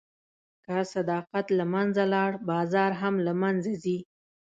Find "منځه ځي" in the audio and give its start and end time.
3.41-3.97